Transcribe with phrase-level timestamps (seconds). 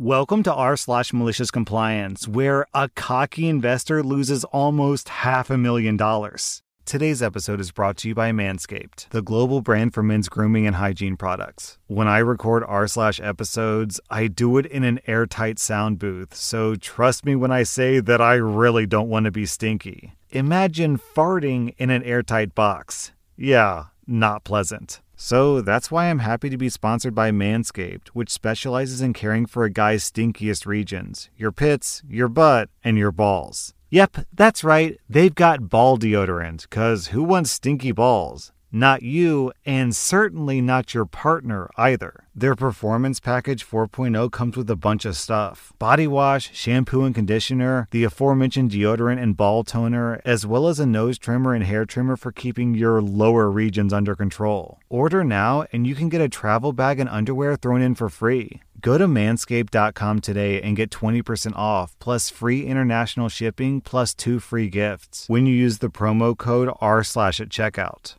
[0.00, 5.96] Welcome to r slash malicious compliance, where a cocky investor loses almost half a million
[5.96, 6.62] dollars.
[6.84, 10.76] Today's episode is brought to you by Manscaped, the global brand for men's grooming and
[10.76, 11.78] hygiene products.
[11.88, 16.76] When I record r slash episodes, I do it in an airtight sound booth, so
[16.76, 20.14] trust me when I say that I really don't want to be stinky.
[20.30, 23.10] Imagine farting in an airtight box.
[23.36, 25.00] Yeah, not pleasant.
[25.14, 29.64] So that's why I'm happy to be sponsored by Manscaped, which specializes in caring for
[29.64, 33.74] a guy's stinkiest regions your pits, your butt, and your balls.
[33.90, 38.52] Yep, that's right, they've got ball deodorant, because who wants stinky balls?
[38.70, 42.24] Not you, and certainly not your partner either.
[42.34, 47.88] Their Performance Package 4.0 comes with a bunch of stuff body wash, shampoo and conditioner,
[47.90, 52.16] the aforementioned deodorant and ball toner, as well as a nose trimmer and hair trimmer
[52.16, 54.78] for keeping your lower regions under control.
[54.90, 58.60] Order now, and you can get a travel bag and underwear thrown in for free.
[58.80, 64.68] Go to manscaped.com today and get 20% off plus free international shipping plus two free
[64.68, 68.14] gifts when you use the promo code R slash at checkout.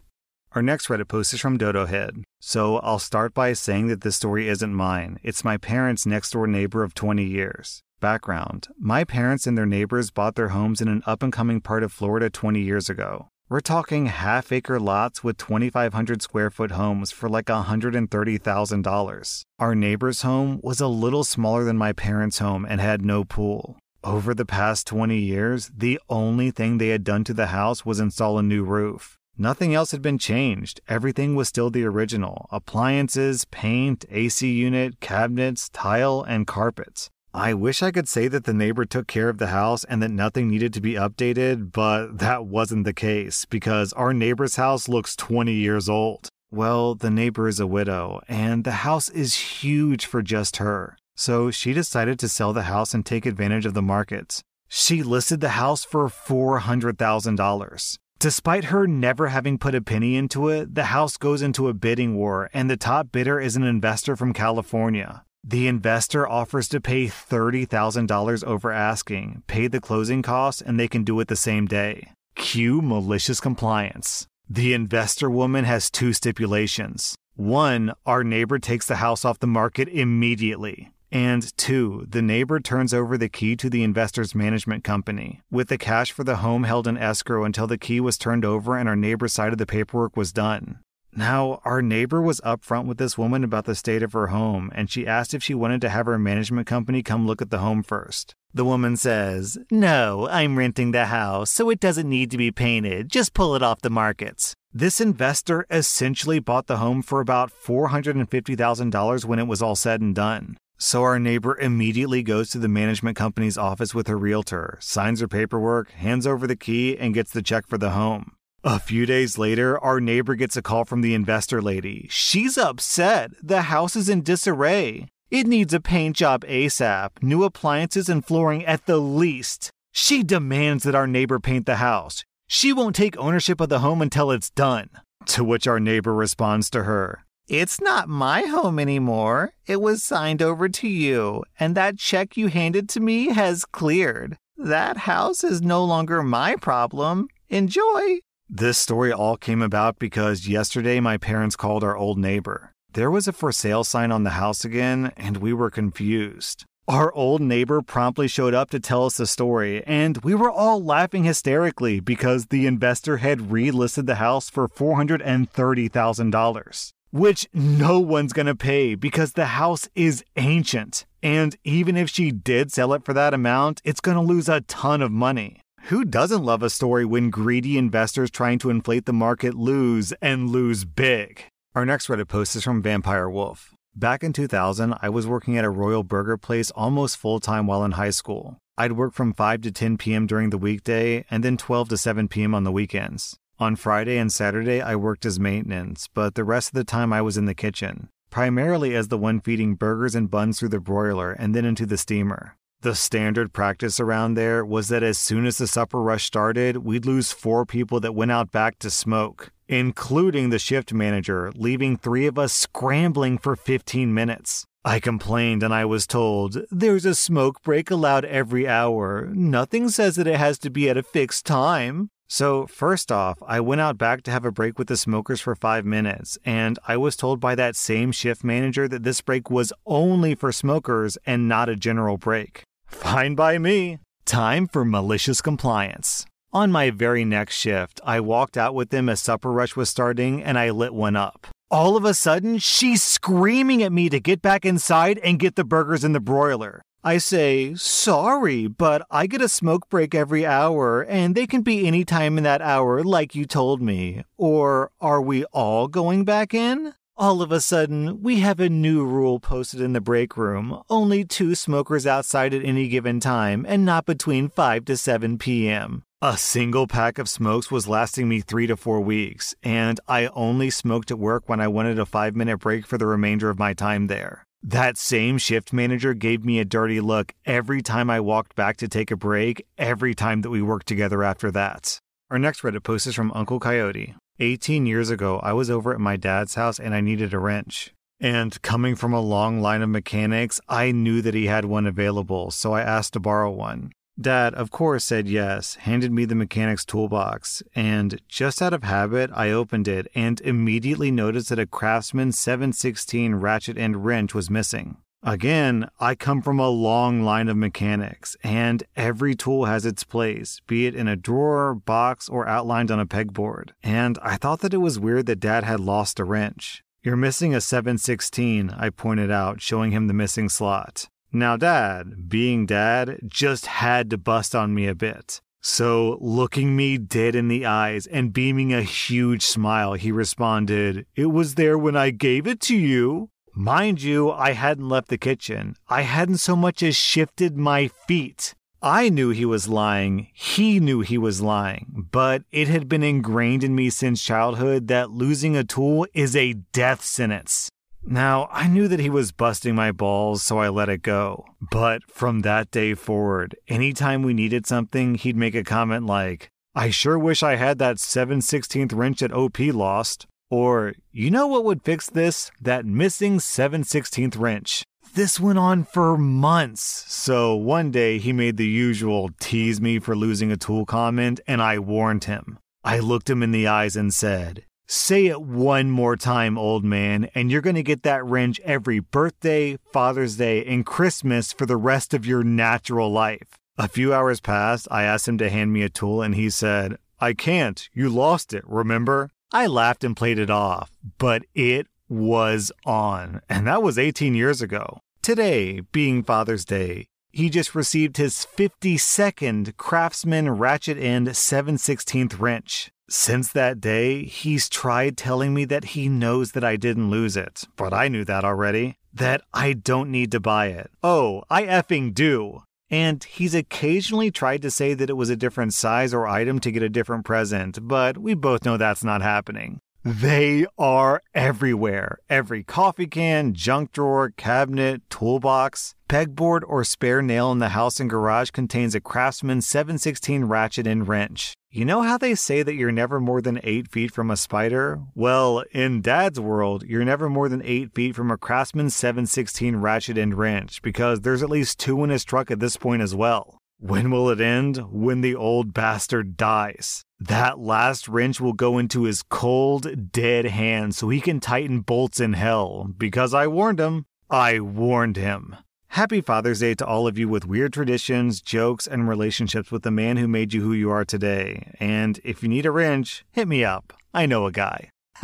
[0.54, 2.24] Our next Reddit post is from Dodo Head.
[2.40, 5.20] So I'll start by saying that this story isn't mine.
[5.22, 7.82] It's my parents' next door neighbor of 20 years.
[8.00, 11.84] Background My parents and their neighbors bought their homes in an up and coming part
[11.84, 13.28] of Florida 20 years ago.
[13.48, 19.42] We're talking half acre lots with 2,500 square foot homes for like $130,000.
[19.60, 23.78] Our neighbor's home was a little smaller than my parents' home and had no pool.
[24.04, 28.00] Over the past 20 years, the only thing they had done to the house was
[28.00, 29.19] install a new roof.
[29.42, 30.82] Nothing else had been changed.
[30.90, 37.10] Everything was still the original appliances, paint, AC unit, cabinets, tile, and carpets.
[37.34, 40.12] I wish I could say that the neighbor took care of the house and that
[40.12, 45.16] nothing needed to be updated, but that wasn't the case because our neighbor's house looks
[45.16, 46.28] 20 years old.
[46.52, 50.98] Well, the neighbor is a widow, and the house is huge for just her.
[51.16, 54.42] So she decided to sell the house and take advantage of the market.
[54.68, 57.98] She listed the house for $400,000.
[58.20, 62.18] Despite her never having put a penny into it, the house goes into a bidding
[62.18, 65.24] war, and the top bidder is an investor from California.
[65.42, 71.06] The investor offers to pay $30,000 over asking, pay the closing costs, and they can
[71.06, 72.12] do it the same day.
[72.36, 74.28] Cue malicious compliance.
[74.50, 77.16] The investor woman has two stipulations.
[77.38, 80.92] One, our neighbor takes the house off the market immediately.
[81.12, 85.78] And two, the neighbor turns over the key to the investor's management company, with the
[85.78, 88.96] cash for the home held in escrow until the key was turned over and our
[88.96, 90.80] neighbor's side of the paperwork was done.
[91.16, 94.90] Now, our neighbor was upfront with this woman about the state of her home, and
[94.90, 97.82] she asked if she wanted to have her management company come look at the home
[97.82, 98.36] first.
[98.54, 103.10] The woman says, No, I'm renting the house, so it doesn't need to be painted.
[103.10, 104.54] Just pull it off the markets.
[104.72, 110.14] This investor essentially bought the home for about $450,000 when it was all said and
[110.14, 110.58] done.
[110.82, 115.28] So our neighbor immediately goes to the management company's office with her realtor, signs her
[115.28, 118.32] paperwork, hands over the key, and gets the check for the home.
[118.64, 122.08] A few days later, our neighbor gets a call from the investor lady.
[122.10, 123.32] She's upset.
[123.44, 125.08] The house is in disarray.
[125.30, 129.72] It needs a paint job ASAP, new appliances and flooring at the least.
[129.92, 132.24] She demands that our neighbor paint the house.
[132.48, 134.90] She won't take ownership of the home until it's done.
[135.26, 139.54] To which our neighbor responds to her, it's not my home anymore.
[139.66, 144.38] It was signed over to you, and that check you handed to me has cleared.
[144.56, 147.28] That house is no longer my problem.
[147.50, 148.20] Enjoy.
[148.48, 152.72] This story all came about because yesterday my parents called our old neighbor.
[152.94, 156.66] There was a for sale sign on the house again, and we were confused.
[156.88, 160.84] Our old neighbor promptly showed up to tell us the story, and we were all
[160.84, 168.56] laughing hysterically because the investor had relisted the house for $430,000 which no one's gonna
[168.56, 171.06] pay because the house is ancient.
[171.22, 175.02] And even if she did sell it for that amount, it's gonna lose a ton
[175.02, 175.62] of money.
[175.84, 180.50] Who doesn't love a story when greedy investors trying to inflate the market lose and
[180.50, 181.44] lose big?
[181.74, 183.74] Our next Reddit post is from Vampire Wolf.
[183.96, 187.84] Back in 2000, I was working at a Royal Burger place almost full time while
[187.84, 188.58] in high school.
[188.78, 190.26] I'd work from 5 to 10 p.m.
[190.26, 192.56] during the weekday and then 12 to 7 p.m.
[192.56, 193.36] on the weekends.
[193.62, 197.22] On Friday and Saturday, I worked as maintenance, but the rest of the time I
[197.22, 201.34] was in the kitchen, primarily as the one feeding burgers and buns through the broiler
[201.34, 202.56] and then into the steamer.
[202.84, 207.06] The standard practice around there was that as soon as the supper rush started, we'd
[207.06, 212.28] lose four people that went out back to smoke, including the shift manager, leaving three
[212.28, 214.66] of us scrambling for 15 minutes.
[214.86, 219.28] I complained and I was told, There's a smoke break allowed every hour.
[219.34, 222.10] Nothing says that it has to be at a fixed time.
[222.32, 225.56] So, first off, I went out back to have a break with the smokers for
[225.56, 229.74] five minutes, and I was told by that same shift manager that this break was
[229.88, 232.62] only for smokers and not a general break.
[232.86, 233.98] Fine by me.
[234.26, 236.28] Time for malicious compliance.
[236.54, 240.44] On my very next shift, I walked out with them as supper rush was starting
[240.44, 241.48] and I lit one up.
[241.72, 245.64] All of a sudden, she's screaming at me to get back inside and get the
[245.64, 246.84] burgers in the broiler.
[247.04, 251.88] I say, sorry, but I get a smoke break every hour, and they can be
[251.88, 254.26] any time in that hour, like you told me.
[254.38, 256.94] Or are we all going back in?
[257.16, 261.24] All of a sudden, we have a new rule posted in the break room only
[261.24, 266.04] two smokers outside at any given time, and not between 5 to 7 p.m.
[266.22, 270.70] A single pack of smokes was lasting me three to four weeks, and I only
[270.70, 273.74] smoked at work when I wanted a five minute break for the remainder of my
[273.74, 274.46] time there.
[274.62, 278.90] That same shift manager gave me a dirty look every time I walked back to
[278.90, 282.00] take a break, every time that we worked together after that.
[282.30, 284.16] Our next Reddit post is from Uncle Coyote.
[284.40, 287.94] 18 years ago, I was over at my dad's house and I needed a wrench.
[288.20, 292.52] And coming from a long line of mechanics, I knew that he had one available,
[292.52, 293.94] so I asked to borrow one.
[294.20, 299.30] Dad, of course, said yes, handed me the mechanic's toolbox, and just out of habit,
[299.34, 304.98] I opened it and immediately noticed that a Craftsman 716 ratchet and wrench was missing.
[305.24, 310.60] Again, I come from a long line of mechanics, and every tool has its place,
[310.68, 313.72] be it in a drawer, box, or outlined on a pegboard.
[313.84, 316.84] And I thought that it was weird that Dad had lost a wrench.
[317.04, 321.08] You're missing a 716, I pointed out, showing him the missing slot.
[321.32, 325.42] Now, Dad, being Dad, just had to bust on me a bit.
[325.62, 331.28] So, looking me dead in the eyes and beaming a huge smile, he responded, It
[331.28, 333.30] was there when I gave it to you.
[333.54, 335.76] Mind you, I hadn't left the kitchen.
[335.88, 338.56] I hadn't so much as shifted my feet.
[338.82, 340.30] I knew he was lying.
[340.34, 342.08] He knew he was lying.
[342.12, 346.54] But it had been ingrained in me since childhood that losing a tool is a
[346.54, 347.70] death sentence.
[348.12, 351.46] Now, I knew that he was busting my balls, so I let it go.
[351.62, 356.90] But from that day forward, anytime we needed something, he'd make a comment like, I
[356.90, 360.26] sure wish I had that 7 16th wrench at OP lost.
[360.50, 362.50] Or, you know what would fix this?
[362.60, 364.84] That missing 7 16th wrench.
[365.14, 367.06] This went on for months.
[367.14, 371.62] So one day he made the usual tease me for losing a tool comment, and
[371.62, 372.58] I warned him.
[372.84, 377.30] I looked him in the eyes and said, Say it one more time, old man,
[377.36, 381.78] and you're going to get that wrench every birthday, Father's Day, and Christmas for the
[381.78, 383.60] rest of your natural life.
[383.78, 384.88] A few hours passed.
[384.90, 387.88] I asked him to hand me a tool, and he said, I can't.
[387.94, 389.30] You lost it, remember?
[389.52, 394.60] I laughed and played it off, but it was on, and that was 18 years
[394.60, 395.02] ago.
[395.22, 402.92] Today, being Father's Day, he just received his 52nd Craftsman Ratchet End 716th wrench.
[403.12, 407.64] Since that day, he's tried telling me that he knows that I didn't lose it,
[407.76, 409.00] but I knew that already.
[409.12, 410.92] That I don't need to buy it.
[411.02, 412.62] Oh, I effing do.
[412.92, 416.72] And he's occasionally tried to say that it was a different size or item to
[416.72, 419.80] get a different present, but we both know that's not happening.
[420.04, 422.20] They are everywhere.
[422.30, 428.10] Every coffee can, junk drawer, cabinet, toolbox, pegboard, or spare nail in the house and
[428.10, 431.54] garage contains a Craftsman 716 ratchet and wrench.
[431.72, 435.02] You know how they say that you're never more than 8 feet from a spider?
[435.14, 440.18] Well, in Dad's world, you're never more than 8 feet from a Craftsman 716 ratchet
[440.18, 443.60] and wrench because there's at least two in his truck at this point as well.
[443.78, 444.78] When will it end?
[444.92, 447.04] When the old bastard dies.
[447.20, 452.20] That last wrench will go into his cold, dead hand so he can tighten bolts
[452.20, 452.90] in hell.
[452.98, 454.08] Because I warned him.
[454.28, 455.56] I warned him.
[455.94, 459.90] Happy Father's Day to all of you with weird traditions, jokes, and relationships with the
[459.90, 461.76] man who made you who you are today.
[461.80, 463.94] And if you need a wrench, hit me up.
[464.14, 464.92] I know a guy.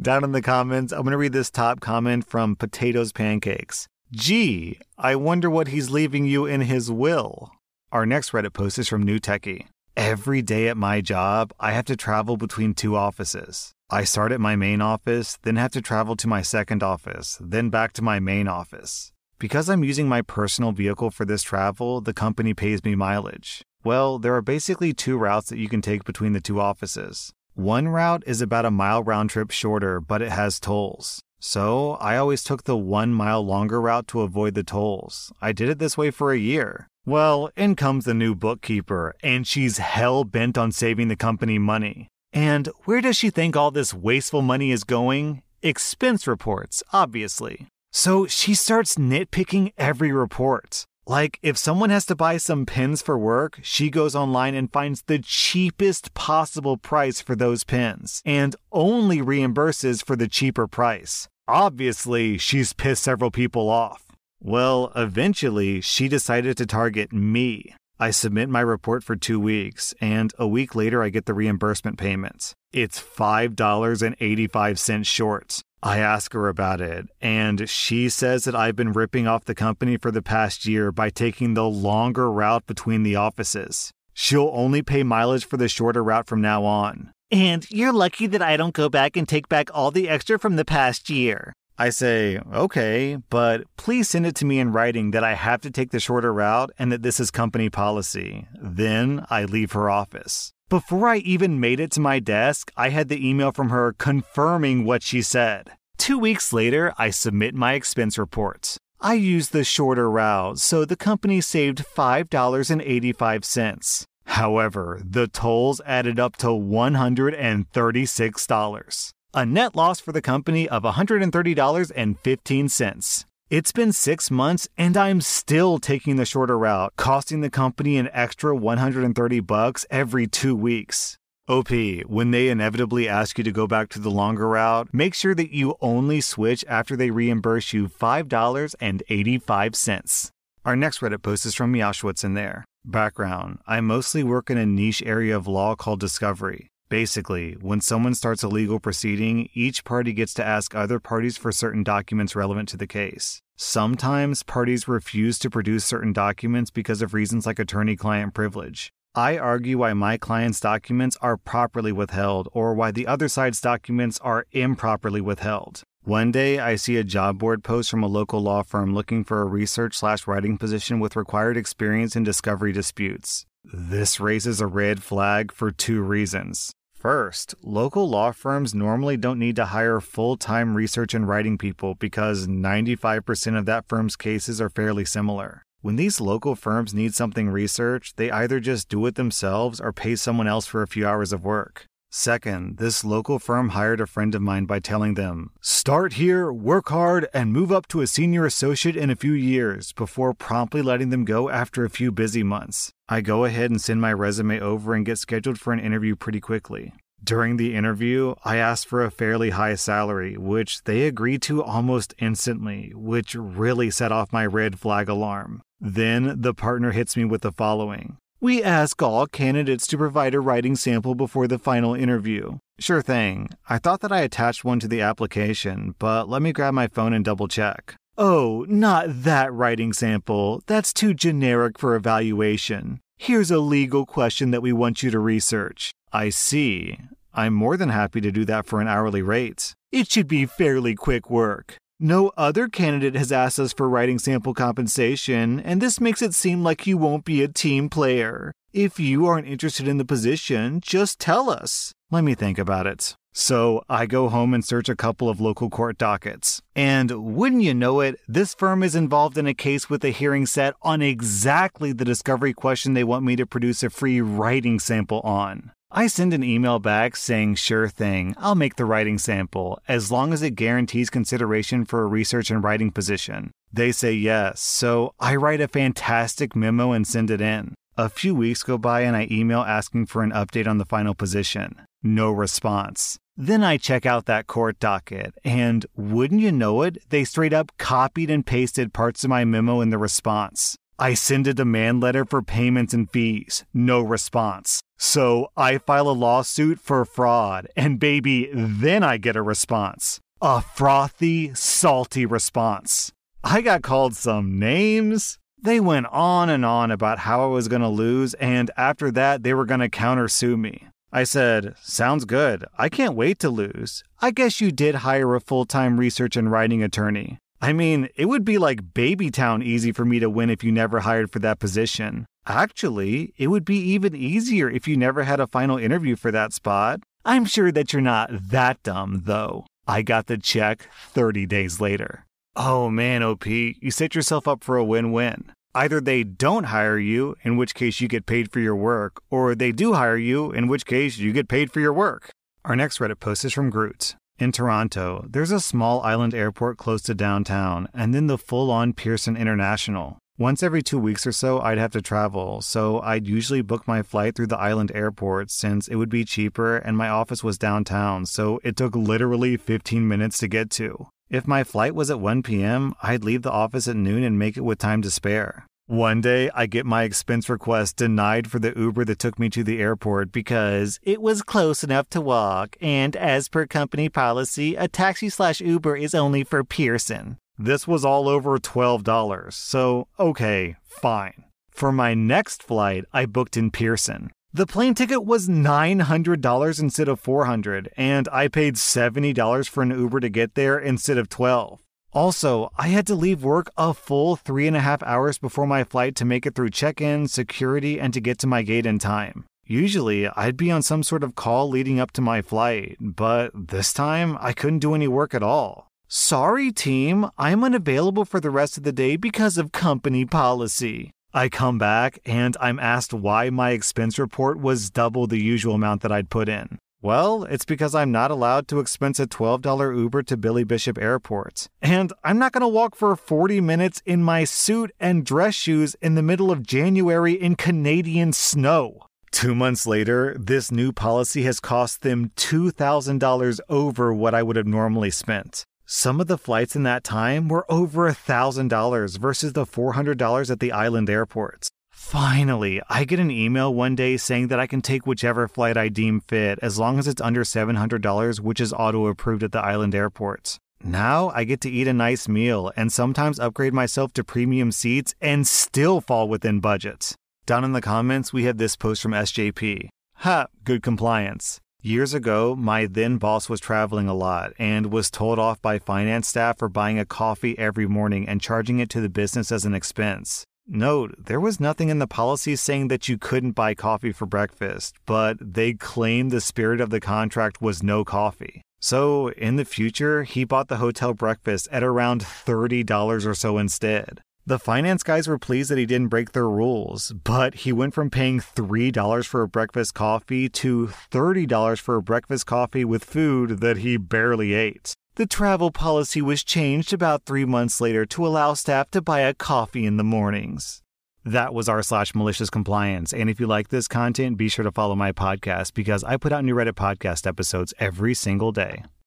[0.00, 3.86] Down in the comments, I'm going to read this top comment from Potatoes Pancakes.
[4.10, 7.52] Gee, I wonder what he's leaving you in his will.
[7.92, 9.66] Our next Reddit post is from New Techie.
[9.98, 13.74] Every day at my job, I have to travel between two offices.
[13.92, 17.70] I start at my main office, then have to travel to my second office, then
[17.70, 19.12] back to my main office.
[19.40, 23.62] Because I'm using my personal vehicle for this travel, the company pays me mileage.
[23.82, 27.32] Well, there are basically two routes that you can take between the two offices.
[27.54, 31.20] One route is about a mile round trip shorter, but it has tolls.
[31.40, 35.32] So I always took the one mile longer route to avoid the tolls.
[35.42, 36.86] I did it this way for a year.
[37.04, 42.09] Well, in comes the new bookkeeper, and she's hell bent on saving the company money.
[42.32, 45.42] And where does she think all this wasteful money is going?
[45.62, 47.66] Expense reports, obviously.
[47.92, 50.84] So she starts nitpicking every report.
[51.06, 55.02] Like, if someone has to buy some pins for work, she goes online and finds
[55.02, 61.26] the cheapest possible price for those pins and only reimburses for the cheaper price.
[61.48, 64.04] Obviously, she's pissed several people off.
[64.40, 67.74] Well, eventually, she decided to target me.
[68.02, 71.98] I submit my report for two weeks, and a week later, I get the reimbursement
[71.98, 72.54] payments.
[72.72, 75.60] It's $5.85 short.
[75.82, 79.98] I ask her about it, and she says that I've been ripping off the company
[79.98, 83.92] for the past year by taking the longer route between the offices.
[84.14, 87.12] She'll only pay mileage for the shorter route from now on.
[87.30, 90.56] And you're lucky that I don't go back and take back all the extra from
[90.56, 91.52] the past year.
[91.80, 95.70] I say, okay, but please send it to me in writing that I have to
[95.70, 98.46] take the shorter route and that this is company policy.
[98.60, 100.52] Then I leave her office.
[100.68, 104.84] Before I even made it to my desk, I had the email from her confirming
[104.84, 105.70] what she said.
[105.96, 108.78] Two weeks later, I submit my expense reports.
[109.00, 114.04] I used the shorter route, so the company saved $5.85.
[114.26, 123.24] However, the tolls added up to $136 a net loss for the company of $130.15.
[123.50, 128.08] It's been six months and I'm still taking the shorter route, costing the company an
[128.12, 131.16] extra 130 bucks every two weeks.
[131.48, 131.70] OP,
[132.06, 135.50] when they inevitably ask you to go back to the longer route, make sure that
[135.50, 140.30] you only switch after they reimburse you $5.85.
[140.64, 142.64] Our next Reddit post is from Meowschwitz in there.
[142.84, 146.70] Background I mostly work in a niche area of law called discovery.
[146.90, 151.52] Basically, when someone starts a legal proceeding, each party gets to ask other parties for
[151.52, 153.40] certain documents relevant to the case.
[153.56, 158.92] Sometimes parties refuse to produce certain documents because of reasons like attorney client privilege.
[159.14, 164.18] I argue why my client's documents are properly withheld or why the other side's documents
[164.20, 165.84] are improperly withheld.
[166.02, 169.42] One day, I see a job board post from a local law firm looking for
[169.42, 173.46] a research slash writing position with required experience in discovery disputes.
[173.62, 176.72] This raises a red flag for two reasons.
[177.00, 181.94] First, local law firms normally don't need to hire full time research and writing people
[181.94, 185.62] because 95% of that firm's cases are fairly similar.
[185.80, 190.14] When these local firms need something researched, they either just do it themselves or pay
[190.14, 191.86] someone else for a few hours of work.
[192.12, 196.88] Second, this local firm hired a friend of mine by telling them, start here, work
[196.88, 201.10] hard, and move up to a senior associate in a few years before promptly letting
[201.10, 202.90] them go after a few busy months.
[203.08, 206.40] I go ahead and send my resume over and get scheduled for an interview pretty
[206.40, 206.92] quickly.
[207.22, 212.14] During the interview, I asked for a fairly high salary, which they agreed to almost
[212.18, 215.62] instantly, which really set off my red flag alarm.
[215.80, 220.40] Then the partner hits me with the following We ask all candidates to provide a
[220.40, 222.56] writing sample before the final interview.
[222.78, 223.50] Sure thing.
[223.68, 227.12] I thought that I attached one to the application, but let me grab my phone
[227.12, 227.96] and double check.
[228.16, 230.62] Oh, not that writing sample.
[230.66, 233.00] That's too generic for evaluation.
[233.18, 235.92] Here's a legal question that we want you to research.
[236.10, 236.96] I see.
[237.34, 239.74] I'm more than happy to do that for an hourly rate.
[239.92, 241.76] It should be fairly quick work.
[242.02, 246.62] No other candidate has asked us for writing sample compensation, and this makes it seem
[246.62, 248.54] like you won't be a team player.
[248.72, 251.92] If you aren't interested in the position, just tell us.
[252.10, 253.16] Let me think about it.
[253.34, 256.62] So I go home and search a couple of local court dockets.
[256.74, 260.46] And wouldn't you know it, this firm is involved in a case with a hearing
[260.46, 265.20] set on exactly the discovery question they want me to produce a free writing sample
[265.20, 265.72] on.
[265.92, 270.32] I send an email back saying, sure thing, I'll make the writing sample, as long
[270.32, 273.50] as it guarantees consideration for a research and writing position.
[273.72, 277.74] They say yes, so I write a fantastic memo and send it in.
[277.96, 281.12] A few weeks go by and I email asking for an update on the final
[281.14, 281.74] position.
[282.04, 283.18] No response.
[283.36, 287.72] Then I check out that court docket, and wouldn't you know it, they straight up
[287.78, 290.76] copied and pasted parts of my memo in the response.
[291.00, 293.64] I send a demand letter for payments and fees.
[293.74, 294.82] No response.
[295.02, 300.20] So I file a lawsuit for fraud, and baby, then I get a response.
[300.42, 303.10] A frothy, salty response.
[303.42, 305.38] I got called some names.
[305.58, 309.42] They went on and on about how I was going to lose, and after that,
[309.42, 310.88] they were going to countersue me.
[311.10, 312.66] I said, Sounds good.
[312.76, 314.04] I can't wait to lose.
[314.20, 317.38] I guess you did hire a full time research and writing attorney.
[317.62, 321.00] I mean, it would be like Babytown easy for me to win if you never
[321.00, 322.26] hired for that position.
[322.46, 326.52] Actually, it would be even easier if you never had a final interview for that
[326.52, 327.00] spot.
[327.24, 329.66] I'm sure that you're not that dumb, though.
[329.86, 332.26] I got the check 30 days later.
[332.56, 335.52] Oh man, OP, you set yourself up for a win win.
[335.74, 339.54] Either they don't hire you, in which case you get paid for your work, or
[339.54, 342.30] they do hire you, in which case you get paid for your work.
[342.64, 344.16] Our next Reddit post is from Groot.
[344.38, 348.94] In Toronto, there's a small island airport close to downtown, and then the full on
[348.94, 350.18] Pearson International.
[350.40, 354.00] Once every two weeks or so, I'd have to travel, so I'd usually book my
[354.00, 358.24] flight through the island airport since it would be cheaper and my office was downtown,
[358.24, 361.08] so it took literally 15 minutes to get to.
[361.28, 364.56] If my flight was at 1 p.m., I'd leave the office at noon and make
[364.56, 365.66] it with time to spare.
[365.88, 369.62] One day, I get my expense request denied for the Uber that took me to
[369.62, 374.88] the airport because it was close enough to walk, and as per company policy, a
[374.88, 377.36] taxi slash Uber is only for Pearson.
[377.62, 381.44] This was all over $12, so okay, fine.
[381.70, 384.30] For my next flight, I booked in Pearson.
[384.50, 390.20] The plane ticket was $900 instead of 400, and I paid $70 for an Uber
[390.20, 391.80] to get there instead of 12.
[392.14, 395.84] Also, I had to leave work a full three and a half hours before my
[395.84, 398.98] flight to make it through check in, security, and to get to my gate in
[398.98, 399.44] time.
[399.66, 403.92] Usually, I'd be on some sort of call leading up to my flight, but this
[403.92, 405.89] time I couldn't do any work at all.
[406.12, 411.12] Sorry, team, I'm unavailable for the rest of the day because of company policy.
[411.32, 416.02] I come back and I'm asked why my expense report was double the usual amount
[416.02, 416.80] that I'd put in.
[417.00, 421.68] Well, it's because I'm not allowed to expense a $12 Uber to Billy Bishop Airport.
[421.80, 425.94] And I'm not going to walk for 40 minutes in my suit and dress shoes
[426.02, 429.06] in the middle of January in Canadian snow.
[429.30, 434.66] Two months later, this new policy has cost them $2,000 over what I would have
[434.66, 435.66] normally spent.
[435.92, 440.70] Some of the flights in that time were over $1,000 versus the $400 at the
[440.70, 441.68] island airports.
[441.90, 445.88] Finally, I get an email one day saying that I can take whichever flight I
[445.88, 449.92] deem fit as long as it's under $700, which is auto approved at the island
[449.92, 450.60] airports.
[450.80, 455.16] Now I get to eat a nice meal and sometimes upgrade myself to premium seats
[455.20, 457.16] and still fall within budgets.
[457.46, 459.88] Down in the comments, we have this post from SJP.
[460.18, 461.58] Ha, good compliance.
[461.82, 466.28] Years ago, my then boss was traveling a lot and was told off by finance
[466.28, 469.72] staff for buying a coffee every morning and charging it to the business as an
[469.72, 470.44] expense.
[470.68, 474.94] Note, there was nothing in the policy saying that you couldn't buy coffee for breakfast,
[475.06, 478.60] but they claimed the spirit of the contract was no coffee.
[478.78, 484.20] So, in the future, he bought the hotel breakfast at around $30 or so instead.
[484.50, 488.10] The finance guys were pleased that he didn't break their rules, but he went from
[488.10, 493.76] paying $3 for a breakfast coffee to $30 for a breakfast coffee with food that
[493.76, 494.92] he barely ate.
[495.14, 499.34] The travel policy was changed about three months later to allow staff to buy a
[499.34, 500.82] coffee in the mornings.
[501.24, 503.12] That was r slash malicious compliance.
[503.12, 506.32] And if you like this content, be sure to follow my podcast because I put
[506.32, 508.82] out new Reddit podcast episodes every single day.